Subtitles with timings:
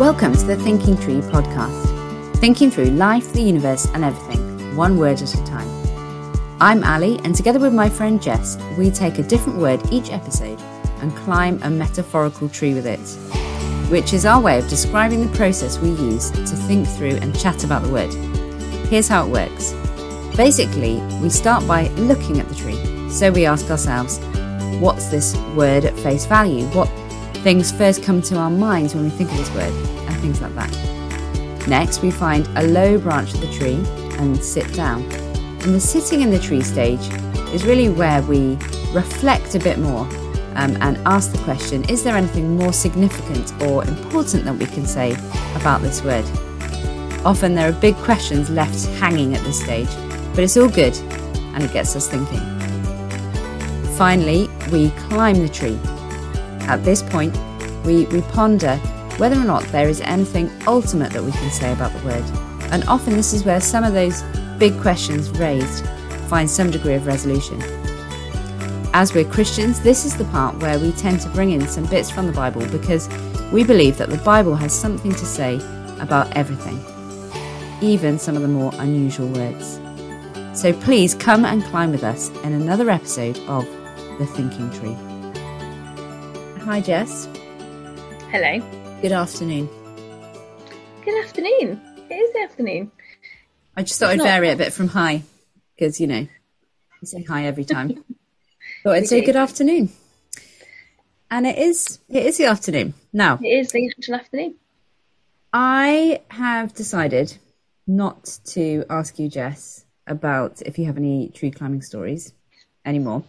[0.00, 5.20] Welcome to the Thinking Tree podcast, thinking through life, the universe, and everything, one word
[5.20, 5.68] at a time.
[6.58, 10.58] I'm Ali, and together with my friend Jess, we take a different word each episode
[11.02, 12.98] and climb a metaphorical tree with it,
[13.90, 17.62] which is our way of describing the process we use to think through and chat
[17.62, 18.14] about the word.
[18.88, 19.74] Here's how it works.
[20.34, 23.10] Basically, we start by looking at the tree.
[23.10, 24.18] So we ask ourselves,
[24.80, 26.64] what's this word at face value?
[26.68, 26.88] What
[27.42, 29.72] things first come to our minds when we think of this word?
[30.08, 31.68] And things like that.
[31.68, 33.82] Next, we find a low branch of the tree
[34.18, 35.02] and sit down.
[35.62, 37.00] And the sitting in the tree stage
[37.52, 38.56] is really where we
[38.92, 40.06] reflect a bit more
[40.56, 44.86] um, and ask the question is there anything more significant or important that we can
[44.86, 45.12] say
[45.54, 46.24] about this word?
[47.24, 49.88] Often there are big questions left hanging at this stage,
[50.34, 50.96] but it's all good
[51.54, 52.40] and it gets us thinking.
[53.96, 55.78] Finally, we climb the tree.
[56.70, 57.36] At this point,
[57.84, 58.76] we, we ponder
[59.18, 62.22] whether or not there is anything ultimate that we can say about the word.
[62.70, 64.22] And often this is where some of those
[64.56, 65.84] big questions raised
[66.28, 67.60] find some degree of resolution.
[68.92, 72.08] As we're Christians, this is the part where we tend to bring in some bits
[72.08, 73.08] from the Bible because
[73.50, 75.56] we believe that the Bible has something to say
[75.98, 76.78] about everything,
[77.82, 79.80] even some of the more unusual words.
[80.54, 83.64] So please come and climb with us in another episode of
[84.20, 85.09] The Thinking Tree.
[86.64, 87.26] Hi, Jess.
[88.30, 88.58] Hello.
[89.02, 89.68] Good afternoon.
[91.04, 91.80] Good afternoon.
[92.10, 92.90] It is the afternoon.
[93.76, 95.22] I just thought It's I'd not- vary it a bit from hi
[95.76, 96.20] because, you know,
[97.00, 97.88] you say hi every time.
[98.82, 99.26] thought I'd We say do.
[99.26, 99.90] good afternoon.
[101.30, 102.94] And it is it is the afternoon.
[103.12, 104.54] Now, It is the actual afternoon.
[105.52, 107.36] I have decided
[107.86, 112.32] not to ask you, Jess, about if you have any tree climbing stories
[112.84, 113.24] anymore.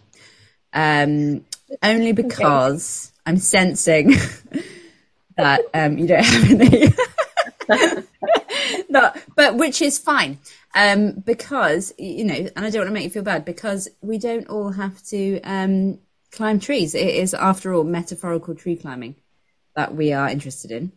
[0.74, 1.46] Um,
[1.82, 4.12] only because I'm sensing
[5.38, 6.94] that um, you don't have any.
[8.90, 10.40] no, but which is fine.
[10.74, 14.18] Um, because, you know, and I don't want to make you feel bad because we
[14.18, 16.00] don't all have to um,
[16.32, 16.96] climb trees.
[16.96, 19.16] It is, after all, metaphorical tree climbing
[19.76, 20.92] that we are interested in.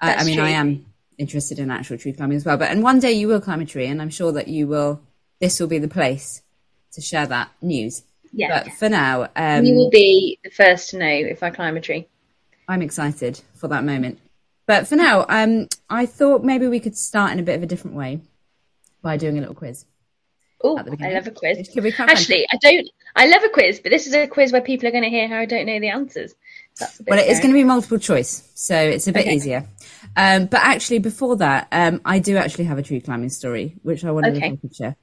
[0.00, 0.86] I, I mean, I am
[1.18, 2.56] interested in actual tree climbing as well.
[2.56, 5.00] But and one day you will climb a tree, and I'm sure that you will.
[5.40, 6.42] This will be the place
[6.92, 8.02] to share that news.
[8.32, 8.64] Yeah.
[8.64, 11.80] But for now, um, you will be the first to know if I climb a
[11.80, 12.06] tree.
[12.68, 14.18] I'm excited for that moment.
[14.66, 17.66] But for now, um, I thought maybe we could start in a bit of a
[17.66, 18.20] different way
[19.00, 19.86] by doing a little quiz.
[20.62, 21.70] Oh, I love a quiz.
[21.72, 22.16] Could we crack on?
[22.16, 22.88] Actually, I don't.
[23.14, 25.28] I love a quiz, but this is a quiz where people are going to hear
[25.28, 26.34] how I don't know the answers.
[27.06, 29.34] Well, it is going to be multiple choice, so it's a bit Okay.
[29.34, 29.66] easier.
[30.16, 34.04] Um, but actually, before that, um, I do actually have a tree climbing story, which
[34.04, 34.58] I wondered Okay.
[34.62, 34.96] I share.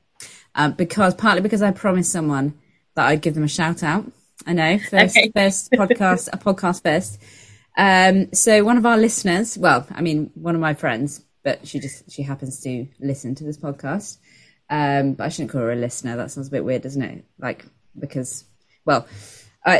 [0.53, 2.53] Um, because partly because I promised someone
[2.95, 4.05] that I'd give them a shout out.
[4.45, 5.31] I know first, Okay.
[5.33, 7.19] first podcast, a podcast first.
[7.77, 11.79] Um, so one of our listeners, well, I mean, one of my friends, but she
[11.79, 14.17] just she happens to listen to this podcast.
[14.69, 16.15] Um, but I shouldn't call her a listener.
[16.15, 17.23] That sounds a bit weird, doesn't it?
[17.37, 17.65] Like
[17.97, 18.45] because,
[18.85, 19.07] well,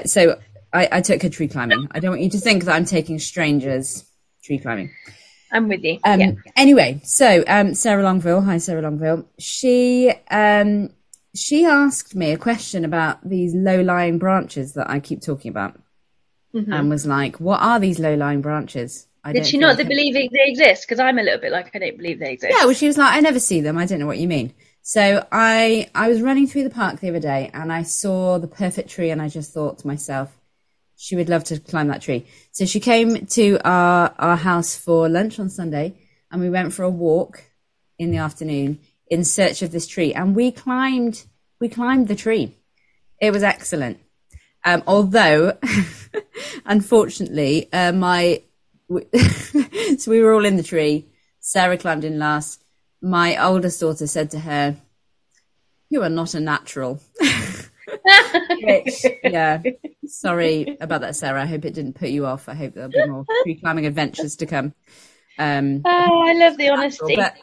[0.06, 0.40] so
[0.74, 1.88] I, I took her tree climbing.
[1.92, 4.04] I don't want you to think that I'm taking strangers
[4.44, 4.92] tree climbing.
[5.52, 6.00] I'm with you.
[6.04, 6.32] Um, yeah.
[6.56, 9.26] Anyway, so um, Sarah Longville, hi Sarah Longville.
[9.40, 10.90] She um,
[11.36, 15.80] she asked me a question about these low lying branches that I keep talking about,
[16.54, 19.36] and was like, "What are these low lying branches?" I Mm-hmm.
[19.36, 20.88] Did she not believe they exist?
[20.88, 22.54] Because I'm a little bit like I don't believe they exist.
[22.56, 23.78] Yeah, well, she was like, "I never see them.
[23.78, 27.10] I don't know what you mean." So I I was running through the park the
[27.10, 30.38] other day, and I saw the perfect tree, and I just thought to myself,
[30.96, 32.26] she would love to climb that tree.
[32.52, 35.96] So she came to our, our house for lunch on Sunday
[36.32, 37.44] and we went for a walk
[37.98, 41.26] in the afternoon in search of this tree and we climbed,
[41.60, 42.56] we climbed the tree.
[43.22, 44.00] It was excellent.
[44.64, 45.58] Um, although,
[46.66, 48.42] unfortunately, uh, my,
[49.98, 51.06] so we were all in the tree.
[51.40, 52.64] Sarah climbed in last.
[53.02, 54.78] My oldest daughter said to her,
[55.90, 57.00] you are not a natural.
[58.62, 59.62] Which, yeah,
[60.08, 61.44] sorry about that, Sarah.
[61.44, 62.50] I hope it didn't put you off.
[62.50, 64.74] I hope there'll be more tree climbing adventures to come.
[65.38, 67.16] Um, Oh, I love the honesty.
[67.16, 67.36] but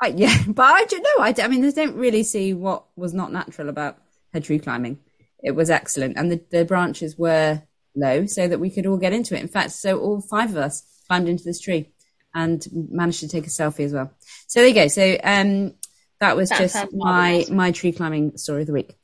[0.00, 1.24] I, yeah, but I don't know.
[1.24, 3.98] I, I mean, I don't really see what was not natural about
[4.32, 4.98] her tree climbing.
[5.42, 7.62] It was excellent, and the, the branches were
[7.94, 9.40] low so that we could all get into it.
[9.40, 11.90] In fact, so all five of us climbed into this tree
[12.34, 14.12] and managed to take a selfie as well.
[14.46, 14.88] So there you go.
[14.88, 15.74] So um,
[16.20, 18.94] that was That just my my tree climbing story of the week.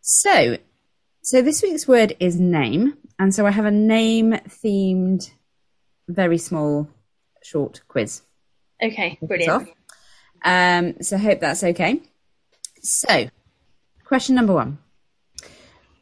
[0.00, 0.56] So,
[1.22, 5.30] so this week's word is name, and so I have a name themed,
[6.08, 6.88] very small,
[7.42, 8.22] short quiz.
[8.82, 9.70] okay, brilliant.
[10.44, 12.00] Um, so I hope that's okay.
[12.82, 13.28] So,
[14.04, 14.78] question number one: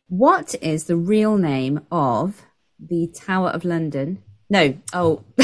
[0.09, 2.47] What is the real name of
[2.79, 4.23] the Tower of London?
[4.51, 5.25] No, oh,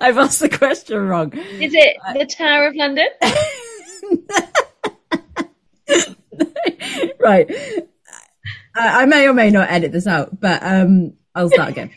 [0.00, 1.32] I've asked the question wrong.
[1.32, 3.06] Is it the Tower of London?
[7.20, 7.50] right.
[8.74, 11.90] I, I may or may not edit this out, but um, I'll start again.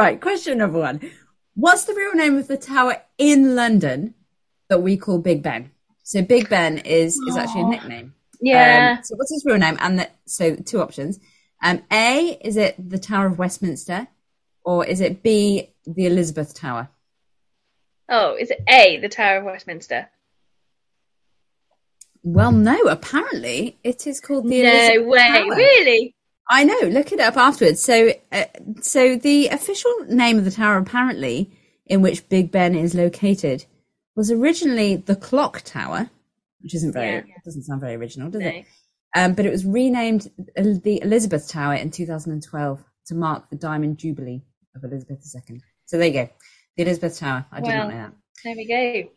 [0.00, 1.00] Right, question number one.
[1.54, 4.14] What's the real name of the tower in London
[4.68, 5.70] that we call Big Ben?
[6.02, 8.14] So Big Ben is is actually a nickname.
[8.40, 8.96] Yeah.
[8.98, 9.76] Um, so what's his real name?
[9.80, 11.20] And the, so two options.
[11.62, 14.08] Um, A is it the Tower of Westminster,
[14.64, 16.88] or is it B the Elizabeth Tower?
[18.10, 20.08] oh, is it A, the Tower of Westminster?
[22.22, 22.76] Well, no.
[22.82, 25.28] Apparently, it is called the No Elizabeth way.
[25.28, 25.56] Tower.
[25.56, 26.14] Really?
[26.50, 26.80] I know.
[26.88, 27.80] Look it up afterwards.
[27.80, 28.44] So, uh,
[28.82, 31.50] so the official name of the tower, apparently,
[31.86, 33.64] in which Big Ben is located,
[34.16, 36.10] was originally the Clock Tower,
[36.60, 37.34] which isn't very Yeah.
[37.44, 38.48] doesn't sound very original, does No.
[38.48, 38.64] it?
[39.16, 44.42] Um, but it was renamed the Elizabeth Tower in 2012 to mark the Diamond Jubilee
[44.74, 45.60] of Elizabeth II.
[45.86, 46.28] So there you go,
[46.76, 47.46] the Elizabeth Tower.
[47.52, 48.12] I did not know that.
[48.44, 49.10] There we go.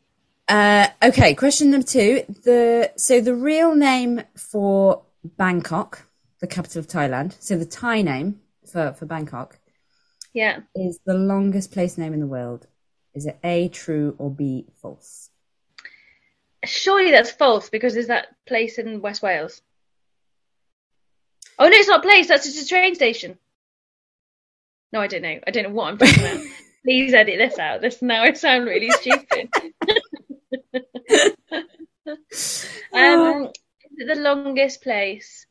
[0.47, 2.23] Uh, okay, question number two.
[2.43, 5.03] The so the real name for
[5.37, 6.07] Bangkok,
[6.43, 7.37] the capital of Thailand.
[7.39, 9.59] So the Thai name for for Bangkok
[10.33, 10.59] Yeah.
[10.75, 12.67] is the longest place name in the world.
[13.13, 15.29] Is it A true or B false?
[16.65, 19.61] Surely that's false because there's that place in West Wales.
[21.57, 22.27] Oh no, it's not a place.
[22.27, 23.37] That's just a train station.
[24.91, 25.39] No, I don't know.
[25.47, 26.45] I don't know what I'm talking about.
[26.83, 27.79] Please edit this out.
[27.79, 29.49] This now I sound really stupid.
[32.91, 35.47] um, is it the longest place?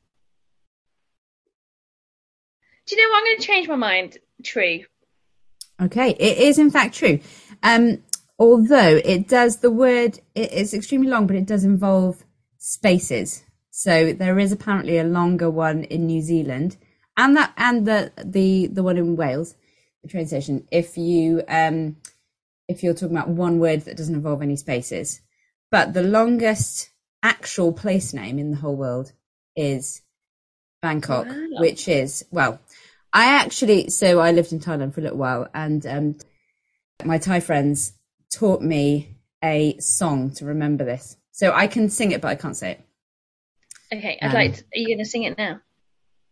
[2.93, 3.19] Do you know what?
[3.21, 4.19] I'm going to change my mind.
[4.45, 4.81] True.
[5.81, 7.21] Okay, it is in fact true.
[7.63, 8.03] Um,
[8.39, 12.23] although it does the word it is extremely long, but it does involve
[12.59, 13.45] spaces.
[13.71, 16.77] So there is apparently a longer one in New Zealand,
[17.17, 19.55] and that and the the the one in Wales,
[20.03, 20.69] the train station.
[20.71, 21.97] If you um,
[22.69, 25.23] if you're talking about one word that doesn't involve any spaces,
[25.71, 26.91] but the longest
[27.23, 29.13] actual place name in the whole world
[29.57, 30.03] is
[30.83, 31.61] Bangkok, Wow.
[31.61, 32.61] which is well.
[33.13, 36.17] I actually, so I lived in Thailand for a little while, and um,
[37.05, 37.93] my Thai friends
[38.33, 41.17] taught me a song to remember this.
[41.33, 42.81] So I can sing it, but I can't say it.
[43.97, 44.57] Okay, I'd Um, like.
[44.57, 45.61] To, are you going to sing it now?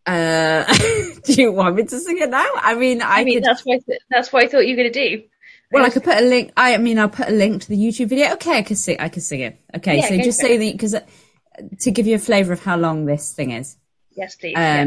[0.05, 0.63] Uh,
[1.25, 2.49] do you want me to sing it now?
[2.55, 3.43] I mean, I, I, mean, could.
[3.43, 5.23] that's what that's what I thought you were going to do.
[5.71, 6.51] Well, I could put a link.
[6.57, 8.33] I, mean, I'll put a link to the YouTube video.
[8.33, 8.97] Okay, I can sing.
[8.99, 9.59] I can sing it.
[9.75, 10.57] Okay, Yeah, so just say it.
[10.57, 10.95] the because
[11.81, 13.77] to give you a flavour of how long this thing is.
[14.17, 14.53] Yes, please.
[14.53, 14.81] yeah.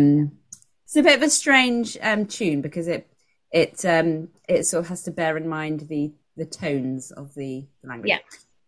[0.95, 3.09] It's a bit of a strange um, tune because it
[3.51, 7.67] it um, it sort of has to bear in mind the the tones of the,
[7.83, 8.11] the language.
[8.11, 8.19] Yeah.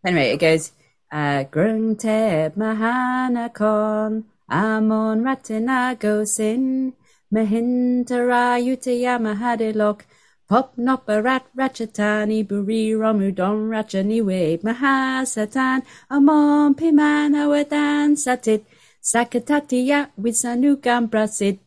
[0.05, 0.73] Anyway, it goes
[1.09, 6.91] uh, Grung Te Mahanakon Amon Ratana Gosin
[7.33, 10.01] Mahintara Yutaya Mahadilok
[10.49, 15.81] Pop Noparat Ratchatani Buri Romudon Rachaniwe Mahasatan
[16.11, 18.65] Amon Pimana Wedan Satit
[19.01, 21.59] Sakatatiya Wisanukam Brasit.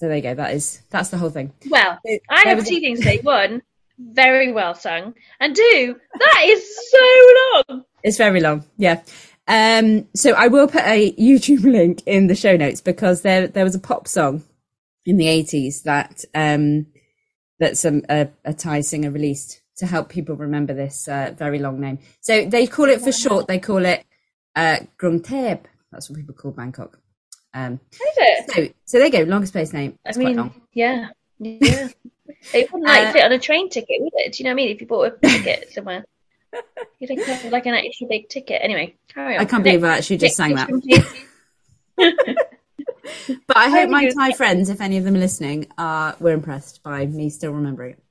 [0.00, 0.34] So there you go.
[0.34, 1.52] That is that's the whole thing.
[1.68, 3.18] Well, It- I have two things to say.
[3.18, 3.60] One,
[3.98, 7.34] very well sung, and two, that is so
[7.68, 7.84] long.
[8.02, 8.64] It's very long.
[8.78, 9.02] Yeah.
[9.46, 13.64] Um, so I will put a YouTube link in the show notes because there there
[13.64, 14.42] was a pop song
[15.04, 16.86] in the eighties that um
[17.58, 21.78] that some a, a Thai singer released to help people remember this uh, very long
[21.78, 21.98] name.
[22.22, 23.48] So they call it for short.
[23.48, 24.02] They call it
[24.56, 25.68] uh, Grung Thep.
[25.92, 26.98] That's what people call Bangkok.
[27.52, 28.50] Um, Is it?
[28.52, 29.22] so so there you go.
[29.30, 29.98] Longest place name.
[30.04, 30.54] I It's quite mean, long.
[30.72, 31.88] yeah, yeah.
[32.54, 34.32] It wouldn't like Uh, fit on a train ticket, would it?
[34.32, 34.68] Do you know what I mean?
[34.70, 36.04] If you bought a ticket somewhere,
[36.98, 38.60] you'd like, have, like an extra big ticket.
[38.62, 39.42] Anyway, carry on.
[39.42, 40.70] I can't believe I actually just sang that.
[43.46, 44.08] But I hope my.
[44.10, 47.94] Thai friends, if any of them are listening, are were impressed by me still remembering
[47.94, 48.02] it.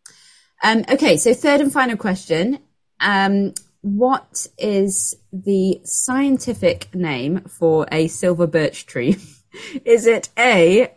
[0.62, 2.60] Um, okay, so third and final question:
[3.00, 9.18] um, What is the scientific name for a silver birch tree?
[9.86, 10.94] is it A.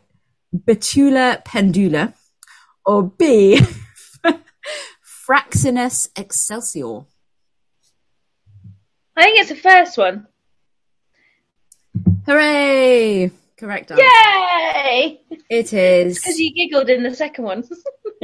[0.54, 2.12] Betula pendula,
[2.84, 3.58] or B.
[5.26, 7.06] Fraxinus excelsior?
[9.16, 10.26] I think it's the first one.
[12.26, 13.30] Hooray!
[13.62, 14.02] Correct answer.
[14.02, 15.20] Yay!
[15.48, 16.18] It is.
[16.18, 17.64] Because you giggled in the second one.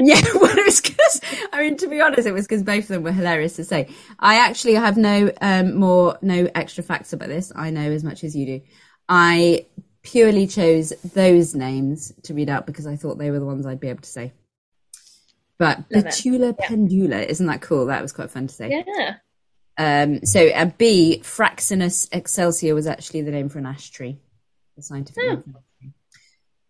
[0.01, 1.21] Yeah, well, it was because,
[1.53, 3.89] I mean, to be honest, it was because both of them were hilarious to say.
[4.17, 7.51] I actually have no um, more, no extra facts about this.
[7.57, 8.61] I know as much as you do.
[9.09, 9.67] I
[10.03, 13.81] purely chose those names to read out because I thought they were the ones I'd
[13.81, 14.33] be able to say.
[15.59, 15.89] But.
[15.89, 17.87] Betula pendula, isn't that cool?
[17.87, 18.85] That was quite fun to say.
[18.87, 19.17] yeah.
[19.79, 24.21] Um, so uh, B, Fraxinus excelsior was actually the name for an ash tree,
[24.79, 25.29] the scientific Hmm.
[25.31, 25.93] name for an ash tree.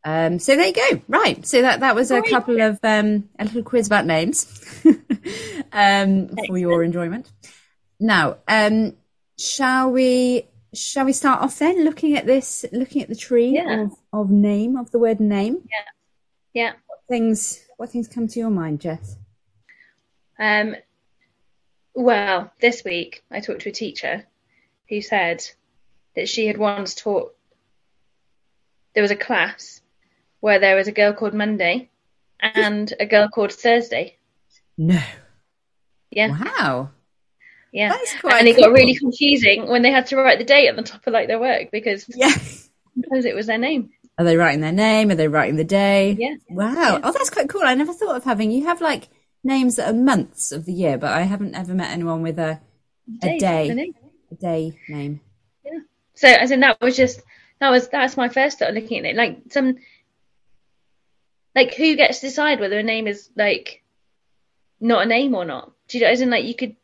[0.04, 1.02] Um, so there you go.
[1.08, 1.46] Right.
[1.46, 2.30] So that, that was a Great.
[2.32, 4.46] couple of, um, a little quiz about names,
[5.72, 7.30] um, for your enjoyment.
[8.00, 8.94] Now, um,
[9.38, 13.82] shall we, shall we start off then looking at this, looking at the tree Yeah.
[13.82, 15.58] of, of name, of the word name?
[15.70, 15.84] Yeah.
[16.54, 16.72] Yeah.
[17.08, 19.16] Things, what things come to your mind, Jess?
[20.38, 20.76] Um,
[21.94, 24.24] well, this week I talked to a teacher
[24.88, 25.44] who said
[26.16, 27.34] that she had once taught.
[28.94, 29.80] There was a class
[30.40, 31.90] where there was a girl called Monday
[32.40, 34.16] and a girl called Thursday.
[34.76, 34.98] No.
[36.10, 36.90] Yeah, Wow.
[37.72, 37.90] yeah.
[37.90, 40.76] That's quite And it got really confusing when they had to write the date at
[40.76, 42.30] the top of like their work because Yeah.
[42.30, 43.90] sometimes it was their name.
[44.16, 45.10] Are they writing their name?
[45.10, 46.16] Are they writing the day?
[46.18, 46.34] Yeah.
[46.50, 46.72] Wow.
[46.74, 47.00] Yeah.
[47.04, 47.62] Oh, that's quite cool.
[47.64, 49.08] I never thought of having, you have like
[49.44, 52.60] names that are months of the year, but I haven't ever met anyone with a,
[53.22, 53.94] a day, their name.
[54.32, 55.20] a day name.
[55.64, 55.78] Yeah.
[56.14, 57.20] So as in that was just
[57.60, 59.16] that was that's my first start looking at it.
[59.16, 59.76] Like some
[61.54, 63.82] like who gets to decide whether a name is like
[64.80, 65.72] not a name or not?
[65.88, 66.76] Do you know as in like you could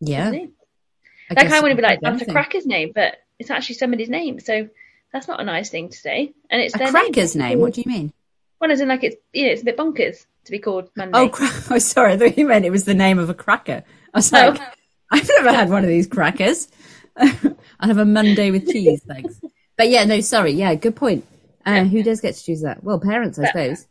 [0.00, 0.30] Yeah.
[0.30, 4.08] I like I want to be like that's a cracker's name, but it's actually somebody's
[4.08, 4.40] name.
[4.40, 4.68] So
[5.12, 6.32] that's not a nice thing to say.
[6.50, 7.48] And it's A cracker's name.
[7.50, 7.60] name.
[7.60, 8.12] What do you mean?
[8.60, 11.18] Well, as in like it's you know, it's a bit bonkers to be called Monday.
[11.18, 12.12] Oh, cra- oh, sorry.
[12.12, 13.82] I thought you meant it was the name of a cracker.
[14.14, 14.66] I was like, oh.
[15.10, 16.68] I've never had one of these crackers.
[17.16, 19.40] I'll have a Monday with cheese, thanks.
[19.76, 20.52] But yeah, no, sorry.
[20.52, 21.24] Yeah, good point.
[21.64, 22.82] Uh, who does get to choose that?
[22.84, 23.86] Well, parents, I suppose.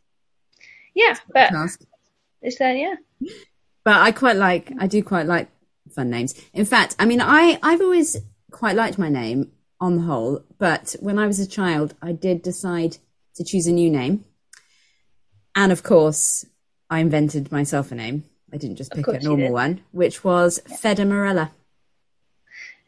[0.94, 1.52] yeah, but
[2.42, 2.96] it's there, yeah.
[3.84, 5.50] But I quite like, I do quite like
[5.94, 6.34] fun names.
[6.54, 8.18] In fact, I mean, I, I've always
[8.52, 9.52] quite liked my name
[9.82, 12.98] on the whole, but when I was a child, I did decide
[13.36, 14.24] to choose a new name.
[15.54, 16.46] And of course,
[16.90, 18.24] I invented myself a name.
[18.54, 21.52] I didn't just pick a normal one, which was Feda Morella.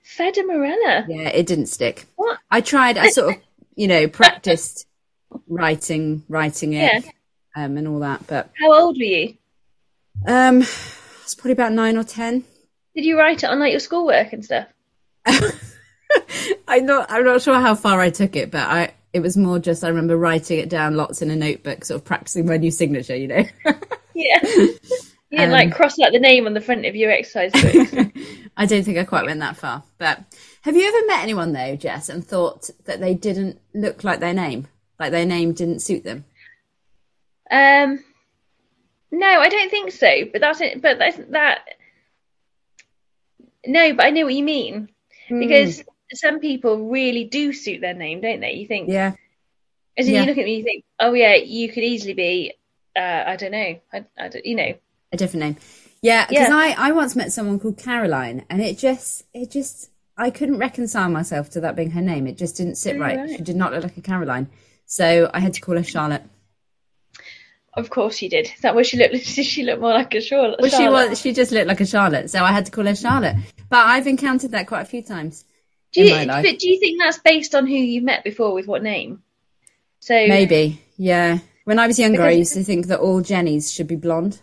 [0.05, 1.05] Feda Morella.
[1.09, 2.05] Yeah, it didn't stick.
[2.27, 2.39] What?
[2.51, 3.41] I tried, I sort of,
[3.75, 4.85] you know, practiced
[5.47, 7.11] writing, writing it, Yeah.
[7.63, 9.35] um, and all that, but, How old were you?
[10.27, 12.43] um, it's probably about nine or ten.
[12.95, 14.67] Did you write it on like your schoolwork and stuff?
[16.67, 17.11] I'm not.
[17.11, 18.93] I'm not sure how far I took it, but I.
[19.13, 22.05] It was more just I remember writing it down lots in a notebook, sort of
[22.05, 23.15] practicing my new signature.
[23.15, 23.43] You know.
[24.15, 24.39] Yeah.
[25.29, 28.07] You didn't like Um, cross out the name on the front of your exercise book.
[28.55, 29.83] I don't think I quite went that far.
[29.97, 30.21] But
[30.67, 34.33] have you ever met anyone though, Jess, and thought that they didn't look like their
[34.33, 34.67] name,
[34.99, 36.25] like their name didn't suit them?
[37.49, 38.03] um,
[39.09, 40.25] no, I don't think so.
[40.31, 40.81] But that's it.
[40.81, 41.59] But that's that.
[43.65, 44.89] No, but I know what you mean
[45.29, 45.39] Hmm.
[45.39, 45.83] because
[46.13, 48.53] some people really do suit their name, don't they?
[48.53, 49.13] You think, Yeah.
[49.97, 50.21] as yeah.
[50.21, 52.53] you look at me, you think, oh yeah, you could easily be,
[52.95, 54.73] uh, I don't know, I, I don't, you know,
[55.11, 55.57] a different name.
[56.01, 56.55] Yeah, because Yeah.
[56.55, 61.09] I, I once met someone called Caroline, and it just it just I couldn't reconcile
[61.09, 62.25] myself to that being her name.
[62.27, 63.17] It just didn't sit Oh, right.
[63.17, 63.29] right.
[63.29, 64.49] She did not look like a Caroline,
[64.85, 66.23] so I had to call her Charlotte.
[67.73, 68.47] of course she did.
[68.47, 69.13] Is that what she looked?
[69.35, 70.59] Did she look more like a Charlotte?
[70.59, 72.95] Well, she was she just looked like a Charlotte, so I had to call her
[72.95, 73.35] Charlotte.
[73.69, 75.45] But I've encountered that quite a few times
[75.93, 78.81] Do you, but do you think that's based on who you met before with what
[78.81, 79.21] name?
[79.99, 81.39] So Maybe, yeah.
[81.65, 84.39] When I was younger, I used to think that all Jennies should be blonde,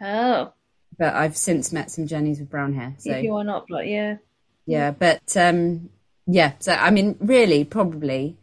[0.00, 0.52] Oh,
[0.98, 2.94] but I've since met some Jennies with brown hair.
[2.98, 4.16] So if you are not, but yeah.
[4.66, 5.88] Yeah, but um,
[6.26, 6.52] yeah.
[6.58, 8.36] So I mean, really, probably,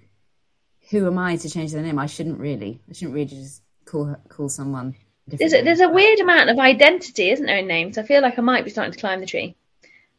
[0.89, 1.99] who am I to change their name?
[1.99, 2.81] I shouldn't really.
[2.89, 4.95] I shouldn't really just call her, call someone.
[5.27, 7.97] There's a, there's a weird amount of identity, isn't there, in names?
[7.97, 9.55] I feel like I might be starting to climb the tree.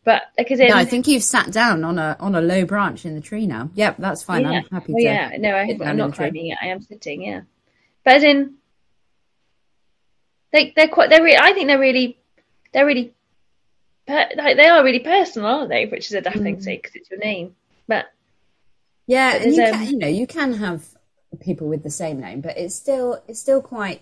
[0.04, 3.14] But because No, I think you've sat down on a on a low branch in
[3.14, 3.70] the tree now.
[3.74, 4.42] Yep, that's fine.
[4.42, 5.02] yeah, I'm happy oh, to.
[5.02, 6.58] yeah, no, I, i'm not climbing yet.
[6.60, 7.42] I am sitting, yeah.
[8.04, 8.54] But as in,
[10.52, 12.18] they they're quite they're re- I think they're really
[12.74, 13.14] they're really
[14.06, 15.86] per- like they are really personal, aren't they?
[15.86, 16.64] Which is a daft thing to Mm.
[16.64, 17.56] say because it's your name.
[17.88, 18.06] But
[19.06, 20.84] Yeah, But you there's, can, um, you know, you can have
[21.40, 24.00] people with the same name, but it's still it's still quite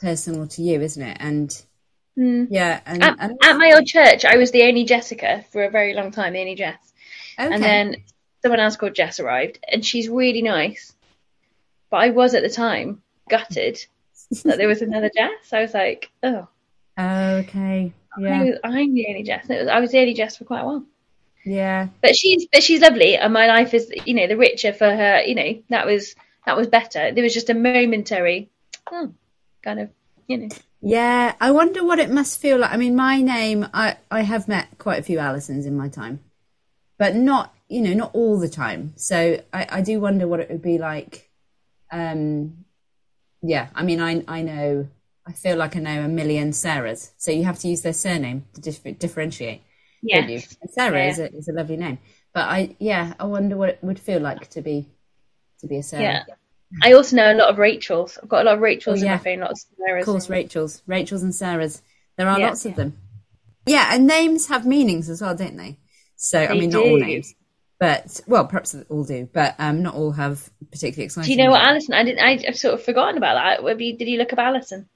[0.00, 1.16] personal to you, isn't it?
[1.20, 1.62] And
[2.16, 2.44] hmm.
[2.50, 5.70] yeah, and, at, and at my old church, I was the only Jessica for a
[5.70, 6.92] very long time, the only Jess.
[7.38, 7.52] okay.
[7.54, 7.96] And then
[8.42, 10.94] someone else called Jess arrived, and she's really nice.
[11.90, 13.78] But I was at the time gutted
[14.44, 15.52] that there was another Jess.
[15.52, 16.48] I was like, oh,
[16.98, 19.48] okay, I yeah, was, I'm the only Jess.
[19.50, 20.84] It was, I was the only Jess for quite a while.
[21.44, 24.90] yeah, But she's but she's lovely, and my life is you know the richer for
[24.94, 25.22] her.
[25.22, 26.14] You know that was
[26.46, 27.12] that was better.
[27.12, 28.50] There was just a momentary,
[28.90, 29.12] oh,
[29.62, 29.90] kind of
[30.28, 30.50] you know.
[30.80, 31.34] yeah.
[31.40, 32.72] I wonder what it must feel like.
[32.72, 36.20] I mean, my name, I I have met quite a few Alisons in my time,
[36.98, 38.92] but not you know not all the time.
[38.96, 41.30] So I I do wonder what it would be like.
[41.92, 42.64] Um,
[43.42, 44.88] yeah, I mean, I I know.
[45.26, 48.44] I feel like I know a million Sarahs, so you have to use their surname
[48.54, 49.62] to dif- differentiate.
[50.06, 50.34] don't you?
[50.36, 50.56] Yes.
[50.60, 51.10] And Sarah Yeah.
[51.10, 51.98] is, a, is a lovely name,
[52.34, 54.86] but I yeah, I wonder what it would feel like to be
[55.60, 56.02] to be a Sarah.
[56.02, 56.24] Yeah.
[56.82, 58.18] I also know a lot of Rachels.
[58.22, 59.16] I've got a lot of Rachels Oh, in yeah.
[59.16, 60.00] my phone, lots of Sarahs.
[60.00, 61.80] Of course, Rachel's, Rachel's and Sarah's.
[62.16, 62.46] There are Yeah.
[62.48, 62.98] lots of them.
[63.66, 65.78] Yeah, and names have meanings as well, don't they?
[66.16, 67.34] So I They mean, not all names,
[67.78, 71.28] but well, perhaps all do, but um, not all have particularly exciting.
[71.28, 71.62] Do you know what.
[71.66, 71.94] Alison?
[71.94, 72.20] I didn't.
[72.20, 73.66] I, I've sort of forgotten about that.
[73.66, 74.88] Have you, did you look up Alison?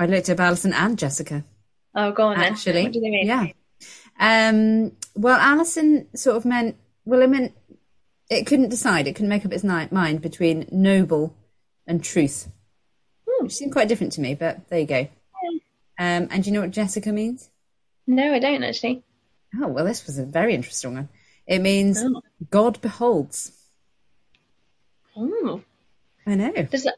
[0.00, 1.44] I looked up Alison and Jessica.
[1.94, 2.52] Oh, go on then.
[2.52, 3.26] Actually, What do they mean?
[3.26, 3.46] yeah.
[4.18, 6.76] Um, well, Alison sort of meant.
[7.04, 7.52] Well, it meant
[8.30, 9.06] it couldn't decide.
[9.06, 11.34] It couldn't make up its mind between noble
[11.86, 12.48] and truth,
[13.28, 13.44] Hmm.
[13.44, 14.34] which seemed quite different to me.
[14.34, 15.08] But there you go.
[15.98, 17.50] Um, and do you know what Jessica means?
[18.06, 19.02] No, I don't actually.
[19.60, 21.08] Oh, well, this was a very interesting one.
[21.46, 22.22] It means Oh.
[22.50, 23.52] God beholds.
[25.16, 25.60] Oh.
[26.26, 26.52] I know.
[26.52, 26.94] Does that,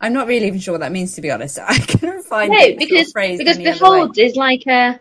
[0.00, 1.58] I'm not really even sure what that means, to be honest.
[1.66, 4.00] I couldn't find no, it because because any other way.
[4.00, 4.98] behold is like a,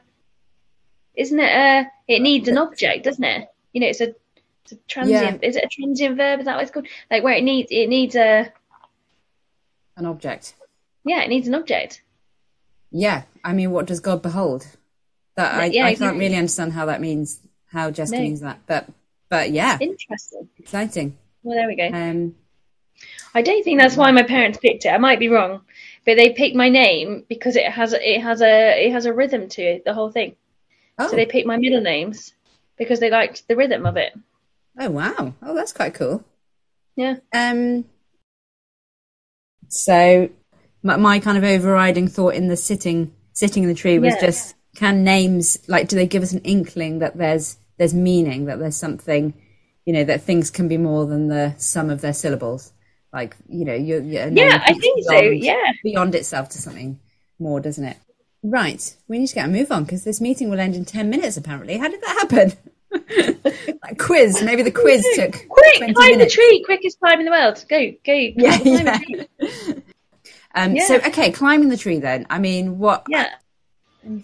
[1.15, 1.87] isn't it a?
[2.07, 3.47] It needs an object, doesn't it?
[3.71, 4.15] You know, it's a,
[4.63, 5.43] it's a transient.
[5.43, 6.39] Is it a transient verb?
[6.39, 6.87] Is that what it's called?
[7.09, 8.51] Like where it needs it needs a
[9.95, 10.53] an object.
[11.05, 12.01] yeah, it needs an object.
[12.91, 14.65] Yeah, I mean, what does God behold?
[15.35, 17.39] That I, Yeah, I can't really understand how that means,
[17.71, 18.23] how Jessica No.
[18.23, 18.59] means that.
[18.65, 18.89] But
[19.29, 20.49] but yeah, Interesting.
[20.57, 21.17] exciting.
[21.43, 21.87] Well, there we go.
[21.95, 22.35] Um,
[23.33, 24.89] I don't think that's why my parents picked it.
[24.89, 25.62] I might be wrong,
[26.05, 29.48] but they picked my name because it has it has a it has a rhythm
[29.50, 30.36] to it, the whole thing.
[30.98, 32.33] oh, So they picked my middle names
[32.77, 34.13] because they liked the rhythm of it.
[34.79, 36.24] oh wow, oh that's quite cool.
[36.95, 37.17] Yeah.
[37.33, 37.86] Um,
[39.67, 40.29] so
[40.83, 44.27] my, my kind of overriding thought in the sitting sitting in the tree was Yeah.
[44.27, 48.59] just can names like do they give us an inkling that there's there's meaning that
[48.59, 49.33] there's something
[49.86, 52.74] you know that things can be more than the sum of their syllables
[53.13, 55.19] like you know you you Yeah, I think so.
[55.19, 55.71] Yeah.
[55.83, 56.99] beyond itself to something
[57.39, 57.97] more doesn't it
[58.43, 61.09] right we need to get a move on because this meeting will end in 10
[61.09, 62.53] minutes apparently how did that happen
[62.91, 66.63] that quiz maybe the quiz took Quick, 20 climb the tree!
[66.65, 67.63] Quickest climb in the world.
[67.69, 68.13] Go, go.
[68.36, 68.97] Yeah, climb yeah.
[68.97, 69.84] the tree.
[70.55, 70.88] Um, Yeah.
[70.88, 72.25] So, okay, climbing the tree then.
[72.29, 73.05] I mean, what?
[73.07, 73.27] Yeah.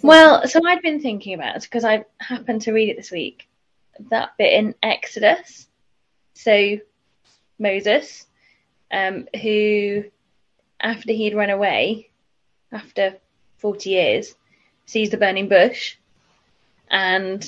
[0.01, 3.47] Well, so I'd been thinking about because I happened to read it this week.
[4.09, 5.67] That bit in Exodus.
[6.33, 6.77] So
[7.59, 8.25] Moses,
[8.95, 10.05] um, who
[10.79, 12.09] after he'd run away,
[12.71, 13.17] after
[13.57, 14.35] forty years,
[14.85, 15.97] sees the burning bush,
[16.89, 17.43] and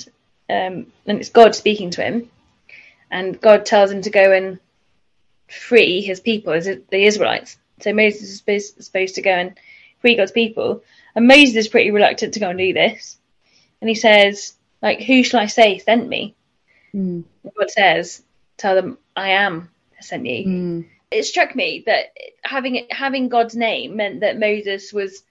[0.50, 2.30] um, and it's God speaking to him,
[3.10, 4.58] and God tells him to go and
[5.48, 7.56] free his people, the Israelites.
[7.80, 9.58] So Moses is supposed, supposed to go and
[10.00, 10.82] free God's people,
[11.14, 13.16] and Moses is pretty reluctant to go and do this.
[13.80, 16.34] And he says, like, who shall I say sent me?
[16.94, 17.24] Mm,
[17.56, 18.22] God says,
[18.56, 20.46] tell them I am sent you.
[20.46, 22.12] mm, It struck me that
[22.44, 25.22] having having God's name meant that Moses was.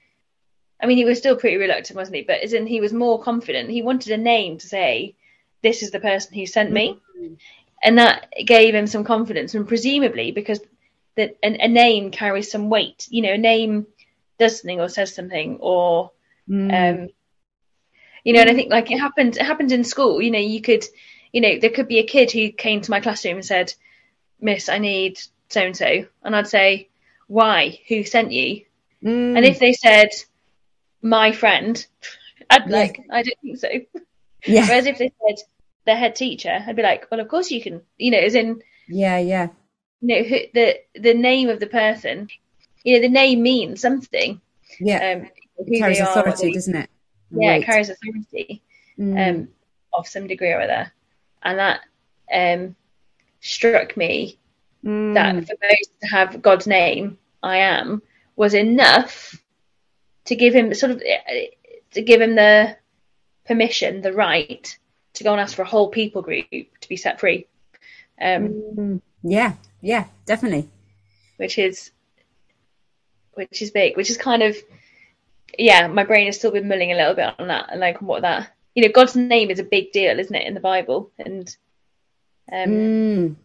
[0.81, 2.23] I mean, he was still pretty reluctant, wasn't he?
[2.23, 3.69] But as in, he was more confident.
[3.69, 5.15] He wanted a name to say,
[5.61, 6.99] "This is the person who sent me,"
[7.83, 9.53] and that gave him some confidence.
[9.53, 10.59] And presumably, because
[11.15, 13.87] that a, a name carries some weight, you know, a name
[14.39, 16.11] does something or says something, or
[16.49, 16.71] mm.
[16.71, 17.09] um,
[18.23, 19.37] you know, and I think like it happened.
[19.37, 20.21] It happened in school.
[20.21, 20.85] You know, you could,
[21.31, 23.73] you know, there could be a kid who came to my classroom and said,
[24.39, 26.89] "Miss, I need so and so," and I'd say,
[27.27, 27.79] "Why?
[27.87, 28.63] Who sent you?"
[29.03, 29.37] Mm.
[29.37, 30.09] And if they said,
[31.01, 31.85] "My friend,"
[32.49, 32.77] I'd be Yeah.
[32.77, 33.69] like, "I don't think so."
[34.45, 35.37] yeah, Whereas if they said
[35.85, 38.61] the head teacher, I'd be like, "Well, of course you can." You know, as in,
[38.87, 39.47] yeah, yeah,
[40.01, 42.29] you know, who, the the name of the person.
[42.83, 44.39] You know, the name means something.
[44.79, 45.13] yeah.
[45.21, 46.89] Um, it carries are, authority, they- doesn't it?
[47.31, 48.61] yeah, it carries authority.
[48.97, 49.29] Mm.
[49.29, 49.47] um,
[49.93, 50.91] of some degree or other.
[51.43, 51.81] And that
[52.33, 52.75] um,
[53.41, 54.37] struck me
[54.87, 55.13] Mm.
[55.15, 58.01] that for Moses to have God's name, I am,
[58.37, 59.35] was enough
[60.25, 61.03] to give him sort of
[61.91, 62.77] to give him the
[63.45, 64.77] permission, the right
[65.13, 67.47] to go and ask for a whole people group to be set free.
[68.21, 69.01] Um, Mm.
[69.23, 70.69] yeah, yeah, definitely.
[71.37, 71.91] which is
[73.33, 74.55] which is big, which is kind of
[75.57, 78.21] yeah, my brain has still been mulling a little bit on that and like what
[78.21, 81.11] that you know, God's name is a big deal, isn't it, in the Bible?
[81.17, 81.47] And
[82.51, 83.35] um Mm.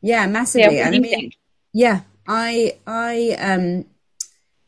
[0.00, 0.76] Yeah, yeah, massively.
[0.76, 1.34] do I mean, think?
[1.72, 3.86] yeah, I, I, um,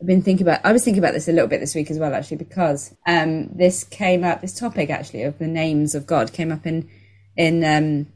[0.01, 0.61] I've been thinking about.
[0.65, 3.49] I was thinking about this a little bit this week as well, actually, because um,
[3.49, 4.41] this came up.
[4.41, 6.89] This topic, actually, of the names of God, came up in
[7.37, 8.07] in um,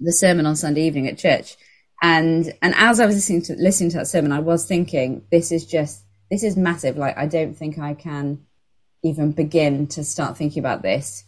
[0.00, 1.56] the sermon on Sunday evening at church.
[2.00, 5.52] And and as I was listening to listening to that sermon, I was thinking, this
[5.52, 6.96] is just this is massive.
[6.96, 8.46] Like, I don't think I can
[9.02, 11.24] even begin to start thinking about this.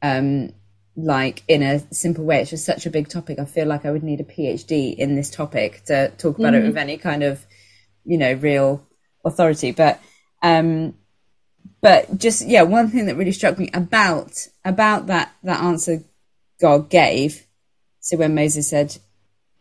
[0.00, 0.52] Um,
[0.96, 2.40] like in a simple way.
[2.40, 3.38] It's just such a big topic.
[3.38, 6.64] I feel like I would need a PhD in this topic to talk about it
[6.64, 7.44] with any kind of,
[8.04, 8.86] you know, real
[9.24, 9.72] authority.
[9.72, 10.00] But,
[10.42, 10.94] um,
[11.80, 16.04] but just yeah, one thing that really struck me about about that that answer
[16.60, 17.46] God gave.
[18.00, 18.96] So when Moses said,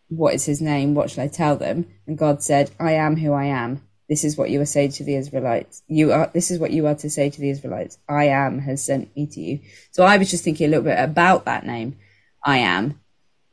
[0.09, 0.93] what is his name?
[0.93, 1.87] What shall I tell them?
[2.05, 3.81] And God said, I am who I am.
[4.11, 5.83] This is what you are saying to the Israelites.
[5.87, 7.97] You are, this is what you are to say to the Israelites.
[8.09, 9.61] I am has sent me to you.
[9.91, 11.95] So I was just thinking a little bit about that name.
[12.45, 12.99] I am.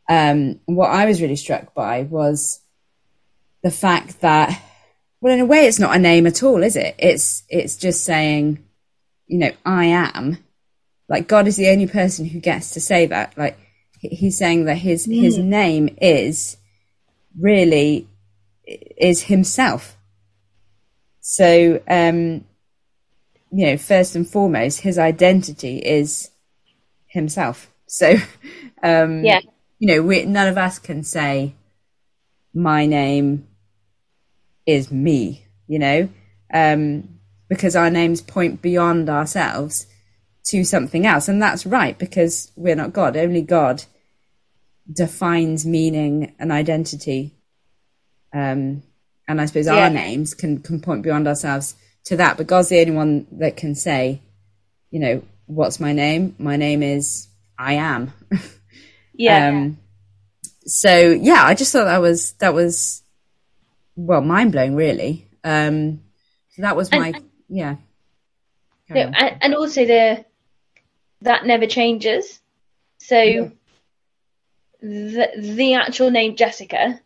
[0.09, 2.61] Um, what I was really struck by was
[3.62, 4.61] the fact that,
[5.21, 6.97] well, in a way, it's not a name at all, is it?
[6.99, 8.59] It's, it's just saying,
[9.29, 10.38] you know, I am.
[11.09, 13.38] Like God is the only person who gets to say that.
[13.38, 13.57] Like
[14.01, 15.21] he's saying that his, mm.
[15.21, 16.57] his name is
[17.38, 18.09] really,
[18.66, 19.94] is himself
[21.31, 22.47] so, um,
[23.53, 26.31] you know, first and foremost, his identity is
[27.07, 27.71] himself.
[27.87, 28.14] So,
[28.83, 29.41] um, yeah,
[29.79, 31.53] you know, we, none of us can say
[32.55, 33.47] my name
[34.64, 36.09] is me, you know,
[36.55, 39.87] um, because our names point beyond ourselves
[40.45, 41.29] to something else.
[41.29, 43.19] And that's right because we're not God.
[43.19, 43.85] Only God
[44.91, 47.35] defines meaning and identity.
[48.33, 48.83] Um,
[49.29, 49.85] and I suppose yeah.
[49.85, 52.38] our names can, can point beyond ourselves to that.
[52.38, 54.23] But God's the only one that can say,
[54.91, 56.35] you know, what's my name?
[56.38, 58.12] My name is I am.
[59.12, 59.49] yeah.
[59.49, 59.79] um,
[60.67, 63.03] so yeah, I just thought that was that was
[63.97, 65.29] well mind blowing, really.
[65.45, 66.01] Um,
[66.51, 67.77] so that was my and, yeah.
[68.88, 70.25] and, and, also the
[71.23, 72.41] that never changes.
[72.99, 73.49] So yeah.
[74.81, 77.01] the the actual name Jessica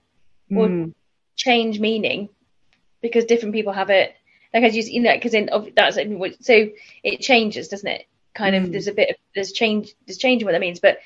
[0.49, 0.95] will mm
[1.37, 2.29] change meaning
[3.01, 4.15] because different people have it
[4.53, 5.97] like as you you know because in that's
[6.41, 6.69] so
[7.03, 8.73] it changes doesn't it kind of mm.
[8.73, 10.99] there's a bit of there's change there's change in what that means but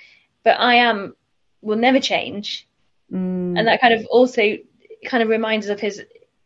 [0.45, 1.15] but i am
[1.63, 2.67] will never change
[3.13, 3.59] mm.
[3.59, 4.57] and that kind of also
[5.05, 6.03] kind of reminds us of his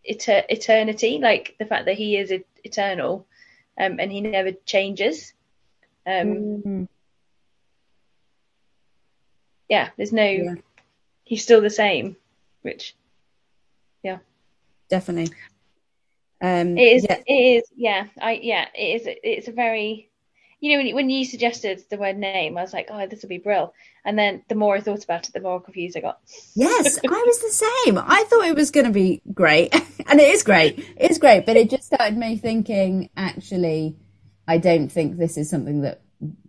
[0.09, 2.33] eter- eternity like the fact that he is
[2.65, 3.27] eternal
[3.79, 5.33] um, and he never changes
[6.07, 6.89] um, mm.
[9.69, 10.55] yeah there's no yeah.
[11.25, 12.17] he's still the same
[12.63, 12.95] which
[14.91, 15.35] definitely
[16.43, 17.19] um it is yeah.
[17.27, 20.11] it is yeah i yeah it is it's a very
[20.59, 23.29] you know when, when you suggested the word name i was like oh this will
[23.29, 23.73] be brill
[24.05, 26.19] and then the more i thought about it the more confused i got
[26.55, 29.73] yes i was the same i thought it was going to be great
[30.07, 33.97] and it is great it's great but it just started me thinking actually
[34.49, 36.03] i don't think this is something that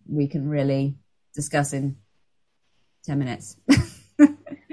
[0.07, 0.95] we can really
[1.35, 1.95] discuss in
[3.05, 3.55] 10 minutes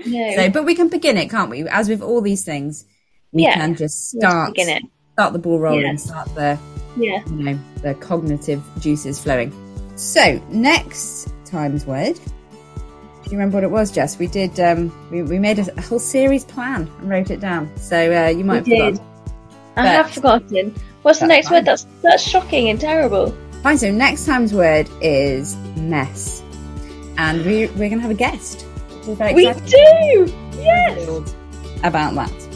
[0.07, 0.37] No.
[0.37, 1.66] So, but we can begin it, can't we?
[1.68, 2.85] As with all these things,
[3.32, 3.54] we yeah.
[3.54, 5.96] can just start start the ball rolling, yeah.
[5.96, 6.58] start the
[6.96, 9.52] yeah, you know, the cognitive juices flowing.
[9.96, 12.16] So, next time's word.
[12.16, 14.18] Do you remember what it was, Jess?
[14.18, 14.58] We did.
[14.58, 17.70] Um, we, we made a, whole series plan and wrote it down.
[17.76, 19.06] So uh, you might we have forgotten.
[19.76, 20.74] I have forgotten.
[21.02, 21.58] What's the next fine.
[21.58, 21.64] word?
[21.66, 23.36] That's that's shocking and terrible.
[23.62, 23.78] Fine.
[23.78, 26.42] So next time's word is mess,
[27.18, 28.64] and we we're gonna have a guest.
[29.06, 30.32] We do!
[30.56, 31.34] Yes!
[31.82, 32.47] About that.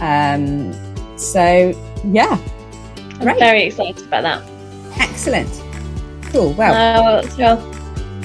[0.00, 0.72] Um,
[1.18, 2.38] so, yeah.
[3.20, 4.42] I'm very excited about that.
[5.00, 5.50] Excellent.
[6.30, 6.52] Cool.
[6.52, 7.74] Well, uh, well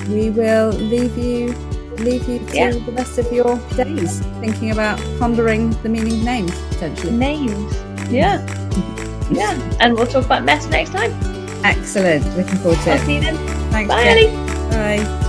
[0.10, 1.54] we will leave you
[2.00, 2.72] leave you to yeah.
[2.72, 7.12] the rest of your days thinking about pondering the meaning of names potentially.
[7.12, 7.74] Names.
[8.10, 8.42] Yeah.
[9.32, 9.78] yeah.
[9.80, 11.12] And we'll talk about mess next time.
[11.64, 12.26] Excellent.
[12.36, 13.06] Looking forward to I'll it.
[13.06, 13.38] See you then.
[13.72, 13.88] Thanks.
[13.88, 14.28] Bye, Ellie.
[14.70, 15.20] Bye.